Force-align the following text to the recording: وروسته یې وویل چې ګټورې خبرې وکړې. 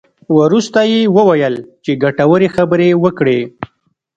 وروسته 0.39 0.79
یې 0.91 1.01
وویل 1.17 1.55
چې 1.83 1.91
ګټورې 2.03 2.47
خبرې 2.55 2.89
وکړې. 3.03 3.39